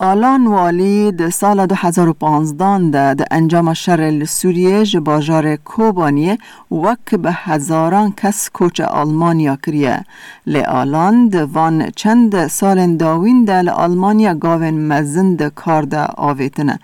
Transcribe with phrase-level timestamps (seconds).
[0.00, 6.38] آلان والی ده سال 2015 ده ده انجام شر سوریه جباجار کوبانیه
[6.70, 10.04] وک به هزاران کس کوچ آلمانیا کریه.
[10.46, 16.78] لی آلان ده وان چند سال داوین ده لآلمانیا گاوین مزن ده کار ده آویتنه.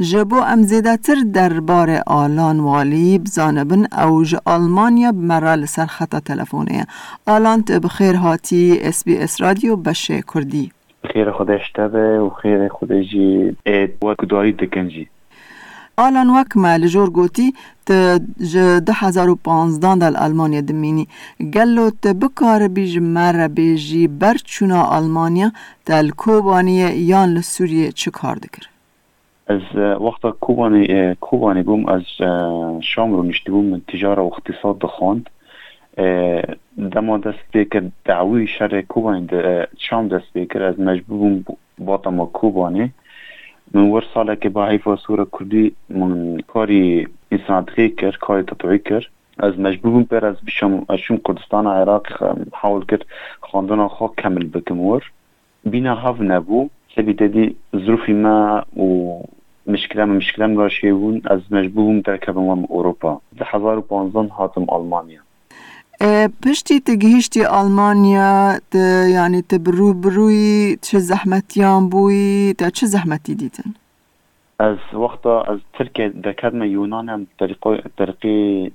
[0.00, 6.86] جبو امزیده تر دربار آلان والی بزانبن اوج آلمانیا بمرال سر خطا تلفونه
[7.26, 10.72] آلان بخیر هاتی اس بی اس رادیو بشه کردی.
[11.04, 13.56] خیر خودش تبه و خیر خودشی
[14.04, 15.08] و کداری دکنجی
[15.96, 17.52] آلان وک ما لجور گوتی
[17.86, 17.92] ت
[18.86, 21.08] ده هزار و پانزدان دل آلمانیا دمینی.
[21.54, 25.52] گلو ت بکار بیج مر بیجی برچونا آلمانیا
[25.86, 26.78] دل کوبانی
[27.12, 28.64] یان لسوریه چه کار دکر؟
[29.46, 32.02] از وقتا کوبانی کوبانی بوم از
[32.80, 35.30] شام رو نشتی بوم تجاره و اقتصاد دخواند
[37.18, 39.26] دست بکر دعوی شر کوبانی
[39.78, 41.44] شام دست بکر از مجبورم
[41.78, 42.92] باتا ما کوبانی.
[43.74, 49.06] من ور ساله که با حیفا سورة کردی من کاری انسان کر کاری تطوعی کر
[49.38, 49.54] از
[50.22, 52.06] از بشم اشون کردستان عراق
[52.52, 53.06] حاول کرد
[53.40, 55.02] خواندن خواه کمل بکم ور
[55.64, 59.20] بینا هاو نبو سبی دادی ظروفی ما و
[59.66, 65.20] مشكلة من مشكلة من راشيون از مجبورم در كبم اوروبا ده هزار و هاتم آلمانيا
[66.42, 68.60] پشتی تگهیشتی آلمانیا
[69.16, 73.74] یعنی تبرو بروی چه زحمتیان بوی تا چه زحمتی دیدن؟
[74.58, 78.72] از وقتا از ترکیه درکت یونان هم طریقی طریقه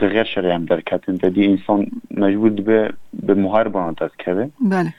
[0.00, 2.92] که غیر شرعی هم درکتن دی انسان مجبور به
[3.26, 4.94] به محاربان دست کرده بله.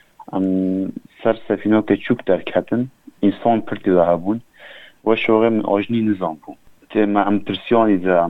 [1.23, 2.87] سر سفینه که چوک درکتن
[3.21, 4.41] انسان پرتی ده بون
[5.05, 6.55] و شوغه من آجنی نظام بون
[7.05, 8.27] ما ام ترسیانی ده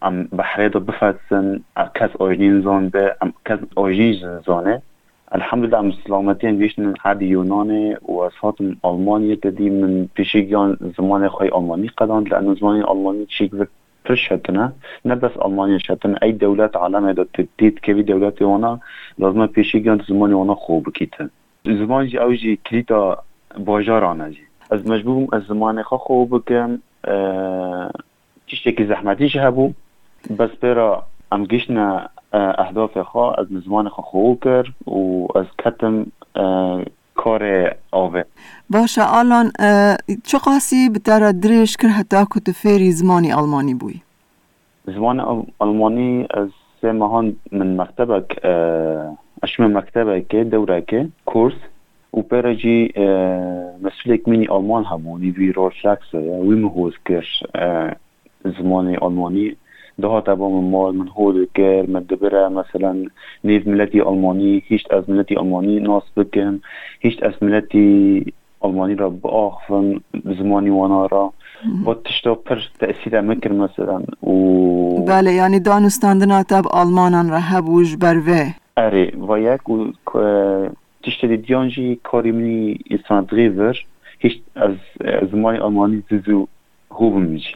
[0.00, 4.80] am Bahredo befassen, am kas Origin-Zone, am kas Origin-Zone.
[5.34, 11.88] الحمد لله من سلامتين بيشن عادي يوناني وصوتن ألمانيا تدي من بيشيجان زمان خوي ألماني
[11.88, 13.50] قدان لأن زمان ألماني تشيك
[14.08, 14.72] برش هتنا
[15.04, 16.14] نبس ألمانيا شتن.
[16.14, 18.78] أي دولة عالم دا تديد كبي دولة وانا
[19.18, 21.30] لازم بيشيجان زمان وانا خوب كيتن
[21.66, 23.22] زمان جي أو جي كريتا
[23.56, 27.92] باجارانا جي از مجبورم از زمان خوب بكم أه...
[28.48, 29.72] تشتكي زحمتيش هبو.
[30.38, 36.06] بس برا ام گشنا اهداف خواه از مزمان خواه خواه کرد و از کتم
[37.14, 38.24] کار آوه.
[38.70, 39.52] باشه الان
[40.24, 43.94] چه قاسی بتر درش کر حتی کت فیری زمانی آلمانی بوی؟
[44.86, 46.48] زمان آلمانی از
[46.82, 48.44] سه ماهان من مکتبک
[49.42, 51.54] اش من مکتبک دوره که کورس.
[52.14, 52.92] و برا جی
[53.82, 57.26] مسئولیک منی آلمان همونی وی روشلکس وی مهوز کر
[58.58, 59.56] زمانی آلمانی.
[59.98, 63.08] ده تبع من مال من هول كير من دبرة مثلا
[63.44, 66.58] نيف ملتي ألماني هيشت أز ملتي ألماني ناس بكم
[67.02, 68.32] هيشت أز ملتي
[68.64, 71.32] ألماني را بآخفن بزماني ونارا
[71.84, 74.02] با تشتا پر تأثیر مکر مثلا.
[74.22, 79.92] و بله یعنی دانستاندنا تب آلمانان را هبوش بروه اره و یک و
[81.02, 83.76] تشتا دی دیانجی کاری منی انسان دغیور
[84.18, 84.74] هیچ از
[85.32, 86.48] زمانی آلمانی زیزو
[86.88, 87.54] خوبم میجی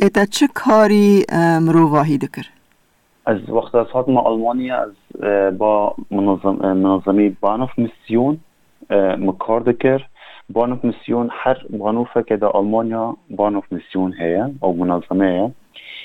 [0.00, 1.24] ایتا چه کاری
[1.60, 2.46] مروواهی دکر؟
[3.26, 4.90] از وقت از ما آلمانی از
[5.58, 8.38] با منظم منظمی بانوف میسیون
[9.18, 10.02] مکار دکر
[10.50, 15.50] بانوف میسیون هر بانوف که در آلمانیا بانوف میسیون هیا أو منظمه هیا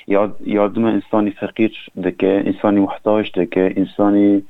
[0.07, 4.43] یاد یادم انسانی فقیر دکه انسانی محتاج دکه انسانی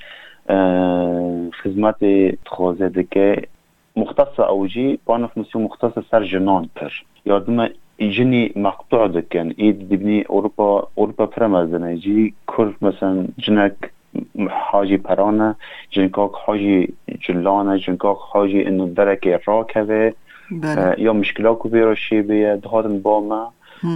[1.64, 1.98] خدمت
[2.46, 3.48] خوازه دکه
[3.96, 6.92] مختص اوجی بانوف میسیون مختص سر جنان پر
[7.26, 7.70] یادم
[8.10, 13.92] جني مقطوع دكن ايد دبني اوروبا اوروبا فرمزنا يجي كل مثلا جنك
[14.50, 15.56] حاجي برانا
[15.94, 16.94] جنكاك حاجي
[17.30, 20.14] جلانة جنكاك حاجي انه دركة راكبة
[20.78, 23.50] آه يا مشكلة كبيرة شي بيه دهاتن باما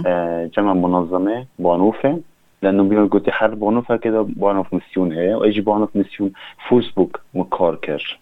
[0.06, 2.20] آه جمع منظمة بانوفة
[2.62, 6.32] لانه بيقول قلت حر بانوفة كده بانوف مسيون هي واجي بانوف مسيون
[6.68, 8.18] فيسبوك مكار كر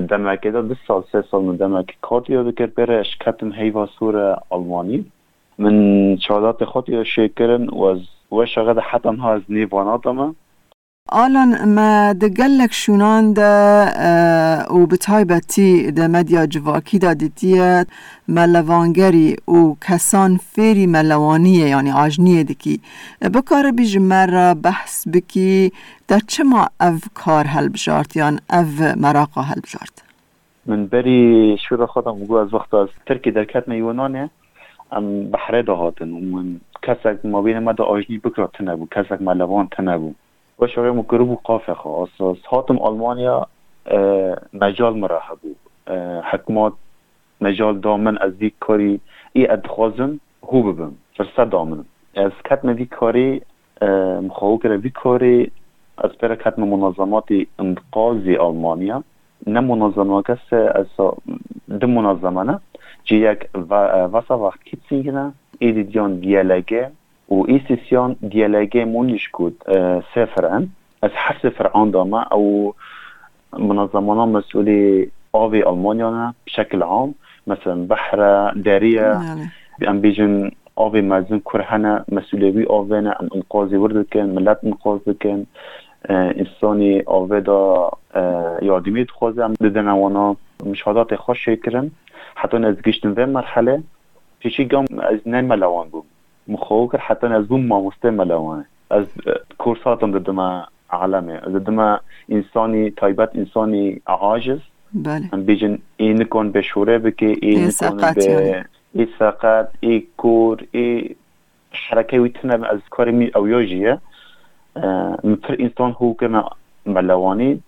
[0.00, 4.36] دمك ده دو سال سه سال من دمك کارت یاد کرد بره اشکتم هیوا سور
[4.52, 5.04] آلمانی
[5.58, 7.98] من شهادات خود یا شکرن و از
[8.32, 10.36] و شغل حتی ها از نیواناتم.
[11.08, 13.46] آلان ما دقلك شونان دا
[14.70, 17.86] و بتایبتی دا مدیا جواکی دا دیتیت
[18.28, 22.80] ملوانگری و کسان فیری ملوانیه یعنی آجنیه دکی.
[23.34, 25.72] بکار بیج مرا بحث بکی
[26.08, 28.64] در چه ما أو کار هل بجارت یعنی أو
[28.96, 30.02] مراقا هل بجارت
[30.66, 33.72] من بری شورا خودم بگو از وقت از ترکی در کتن
[34.92, 38.86] ام بحره دا هاتن و من کسک ما بین ما دا آجنی بکرا تنبو.
[38.90, 40.12] کسک ملوان تنبو.
[40.58, 43.46] و شوقي مكروب قافخة أصلا هاتم ألمانيا
[44.52, 45.54] مجال مرحبو
[46.22, 46.72] حکمات
[47.40, 49.00] مجال دامن از دی کاری
[49.32, 51.84] ای ادخوازم هو ببم فرصت دامن.
[52.16, 53.42] از کتم دی کاری
[54.22, 55.50] مخواهو کرد دی کاری
[55.98, 57.28] از پر کتم منظمات
[57.58, 59.02] انقاذی آلمانیا.
[59.46, 60.86] نه منظمه کس از
[61.80, 62.60] دو منظمه نه
[63.04, 63.48] جی یک
[64.12, 66.90] واسه وقت کتسینگنه ای دیان دیالگه
[67.28, 69.62] و ای سیسیان دیالگه مونیش کود
[70.14, 70.68] سفرن
[71.02, 72.74] از هر سفر آن دامه او
[73.58, 77.14] منظمان مسئولی آوی آلمانیا بشكل عام.
[77.46, 79.20] مثلا بحر دارية
[79.88, 83.10] ام بيجن آوی مزن کرهنه مسئولیوی آوینه.
[83.20, 85.46] ان انقاذی ورد کن ملت انقاذ کن
[86.08, 87.90] انسانی آوه دا
[88.62, 89.06] یادمی
[89.38, 90.36] هم دیدن اوانا
[90.66, 91.90] مشاهدات خوش شکرن
[92.34, 93.82] حتی از گشتن و مرحله.
[94.38, 96.02] پیشی گام از نه ملوان بوم.
[96.48, 98.64] مخواهو کر حتی از بوم ماموسته ملوانه.
[98.90, 99.06] از
[99.58, 101.40] کورساتم دیدم عالمه.
[101.40, 104.58] دیدم انسانی تایبت انسانی عاجز.
[104.94, 105.28] بله.
[105.46, 108.64] بیجن این کن به شوره بکه این کن به یعنی.
[108.92, 111.16] ای سقط ای کور ای
[111.88, 113.46] حرکه ویتنه از کار می او
[114.76, 116.50] یاجیه متر انسان هو كما
[116.86, 117.60] ملواني.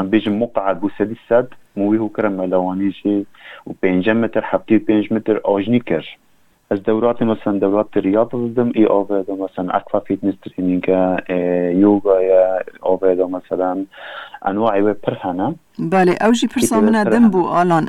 [0.00, 3.24] أم بيجي مقعد بو سدي سد موي هو كرم ملواني شي
[3.66, 6.18] و 5 متر حبتي 5 متر اوجني كر
[6.72, 10.88] از دورات مثلا دورات رياضة ضدم اي اوفيدا مثلا اكوا فيتنس ترينينج
[11.80, 13.84] يوغا يا اوفيدا مثلا
[14.48, 14.94] انواع و
[15.78, 17.88] بله اوجی پرسا که من در دم بو آلان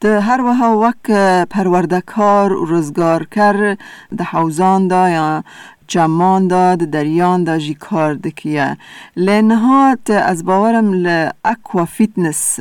[0.00, 1.10] ده هر وها وک
[1.50, 3.76] پروردکار و روزگار کر
[4.16, 5.44] ده حوزان دا یا
[5.88, 8.76] جمان دا ده دریان دا جی کار دکیه
[9.16, 12.60] لنهات از باورم ل اکوا فیتنس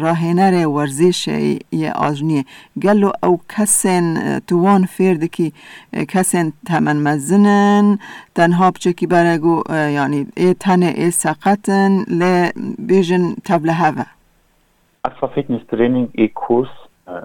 [0.00, 1.28] راهنر ورزش
[1.72, 2.44] یه آجنیه
[2.82, 5.52] گلو او کسین توان فیر دکی
[6.08, 7.98] کسین تمن مزنن
[8.34, 14.04] تنها بچکی برگو یعنی ای تنه ای سقطن ل بیجن تبله هوا.
[15.04, 16.68] اكوا فيتنس ترينينج اي كورس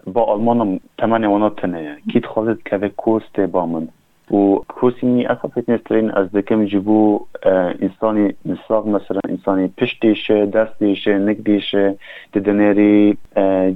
[0.08, 3.88] با المان تمانية وناتنه كيت خالد كذا كورس تي بامن
[4.30, 11.96] و كورسي اكوا فيتنس ترين از دكم جيبو انساني مساق مثلا انساني پشتيشه دستيشه نقديشه
[12.34, 13.18] تدنيري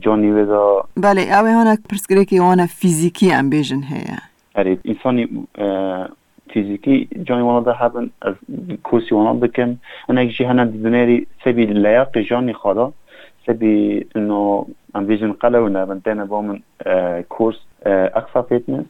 [0.03, 0.83] جاني ودا.
[0.97, 4.18] بله اوه هانا پرسگره که وانا فیزیکی هم بیجن هیا.
[4.57, 5.29] اريد انساني
[6.54, 8.36] فيزيكي جاني وانا ده هبن از
[8.84, 9.76] كورسي وانا بكم
[10.10, 12.92] انا يجي هنا دنيري سبي لياقي جاني خالا
[13.48, 16.60] سبي انه ام فيجن قلونا بنتنا بومن
[17.30, 18.86] كورس اكفا فيتنس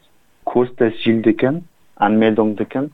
[0.46, 1.62] كورس تسجيل دكن
[2.02, 2.88] انميldung دكن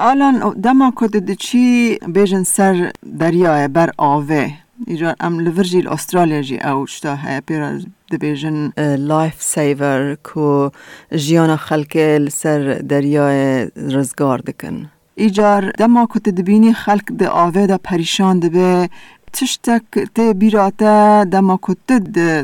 [0.00, 4.50] الان دما کد دچی بیجن سر دریای بر آوه؟
[4.86, 7.70] ایجا ام لورجی استرالیا جی او شتا های پیرا
[8.12, 10.70] د بیجن لایف سیور کو
[11.24, 11.96] جیانا خلک
[12.28, 13.66] سر دریای
[13.96, 18.88] رزگار دکن ایجار دما کت دبینی خلک د آوه دا پریشان دبه
[19.32, 21.92] تشتک ته بیراته دما کت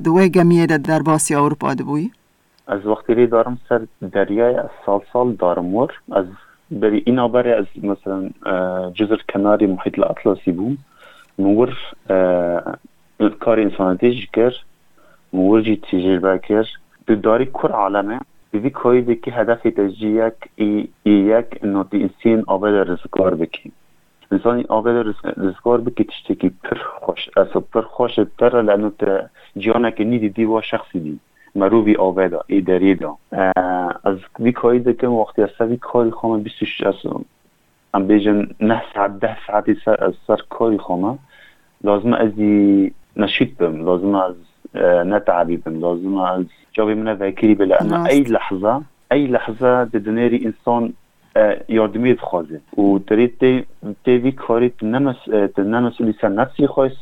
[0.05, 2.11] دوی گمیه دا در باسی اروپا دبوی
[2.67, 6.27] از وقتی ری دارم سر دریای سال سال دارم ور از
[6.71, 8.31] بری اینا بری از مثلا
[8.95, 10.79] جزر کناری محیط الاطلسی بوم
[11.39, 11.77] مور
[13.41, 14.53] کار انسانیتیش کر
[15.33, 16.67] مور جی تجربه کر.
[17.23, 18.19] داری کر عالمه.
[18.53, 23.73] دیدی کاری بکی هدف تجی یک ای, یک انو دی انسان آباد رزگار بکی
[24.33, 29.21] انسانی آباد رزگار بکی تشتکی پر خوش اصلا پر خوش تر لانو تا
[29.57, 31.19] جیانه که نیدی دی و شخصی دی.
[31.55, 33.17] مروی آبادا ای دریدا
[34.05, 36.95] از وی کاری دکم وقتی از وی کاری خواهم 26 از
[37.97, 39.77] ام بیجن نه ساعت ده ساعتی
[40.27, 41.19] سر کاری خواهم
[41.85, 42.39] لازم از
[43.17, 44.35] نشید بم لازم از
[45.07, 48.11] نتعبی بم لازم از جابی من ذاکری بله انا راست.
[48.11, 50.93] ای لحظه ای لحظه دنیری انسان
[51.69, 53.65] یاردمی بخوازه و ترید تی
[54.05, 55.17] تی کاری تنمس
[55.57, 56.97] تنمسولی سر نفسی خواست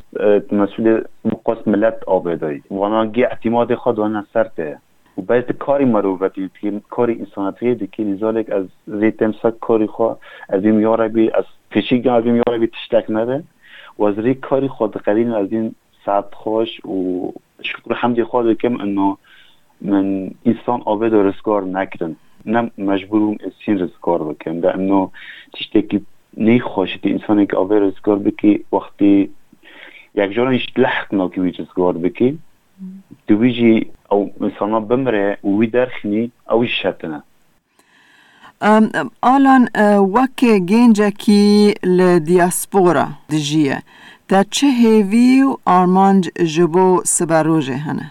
[0.52, 4.78] مسئول مقاس ملت آبادایی وانا گی اعتماد خود وانا سرته
[5.18, 10.18] و باید کاری مروفتی که کاری انسانتی دی که لذالک از ریتم سک کاری خواه
[10.48, 13.44] از این یاربی از پیشی از این یاربی تشتک نده.
[13.98, 18.80] و از ری کاری خود قدیم از این ساعت خوش و شکر حمدی خود کم
[18.80, 19.16] انه
[19.80, 22.16] من انسان و رزگار نکردن
[22.46, 25.08] نه مجبورم انسان رزگار بکن لانه
[25.52, 26.06] تشتکی
[26.36, 29.30] نی خوش تی انسانی که آباد رزگار بکی وقتی
[30.14, 32.38] یک جا نیش لحق ناکی رزگار بکی.
[33.28, 35.48] تو ویجی او انسانا بمره و
[36.60, 37.22] وی شتنه
[38.60, 40.40] ام ام آلان اه، وک
[40.70, 43.78] گنجکی لدیاسپورا دجیه
[44.28, 48.10] تا چه هیوی و آرمانج جبو سبروجه هنه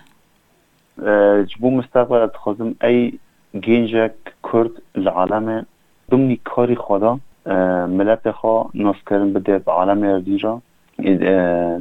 [1.45, 3.19] جبو مستقبل خازم ای
[3.53, 4.11] گنجک
[4.51, 5.65] کرد العالم
[6.11, 7.19] ضمن کاری خدا
[7.97, 10.61] ملت خوا ناس کردن بده به عالم اردیجا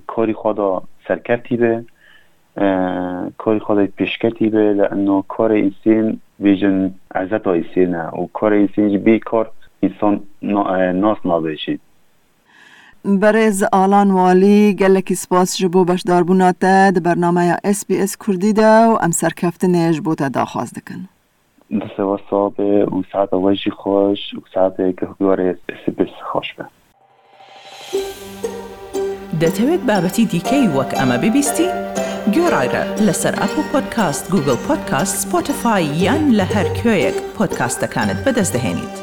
[0.07, 1.57] کاری خدا سرکرتی
[3.43, 6.07] کۆری خۆڵی پیشکەتی بێ لە ئەنۆ کۆری ئینسین
[6.45, 6.79] ویژن
[7.15, 10.15] ئازەتەوە ئیسینە و کۆری ئینسینجی بی کۆرت ئینسان
[11.03, 11.81] ناس نابێشید
[13.23, 19.97] بەڕێز ئالانوالی گەلێکی سپاس ji بۆ بەشداربووناتە di bernamaya SسBS کوردی de و ئەم سەرکەفتنێژ
[20.07, 21.03] بۆ te daxwaz dikin.
[21.81, 26.65] Disewasabê û saetê we jî xweş û saetê gihwarê SBS xweş be.
[29.43, 31.92] دەتەوێت بابەتی دیکەی وەک ئەمە ببیستی؟
[32.35, 39.02] گۆڕایرە لەسەر ئەپ و پۆدکاست گوگل پۆدکاست سپۆتفاای یان لە هەر کوێیەک پۆدکاستەکانت بەدەستدەێنیت.